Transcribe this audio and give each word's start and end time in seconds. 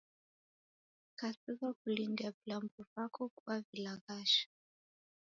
Kasigha 1.17 1.69
kulindia 1.79 2.33
vilambo 2.37 2.85
vako 2.95 3.29
kuavilaghasha. 3.35 4.47